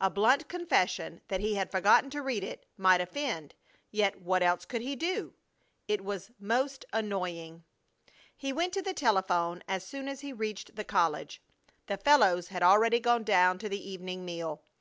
[0.00, 3.54] A blunt confession that he had forgotten to read it might offend,
[3.92, 5.32] yet what else could he do?
[5.86, 7.62] It was most annoying!
[8.36, 11.40] He went to the telephone as soon as he reached the college.
[11.86, 14.60] The fellows had already gone down to the evening meal.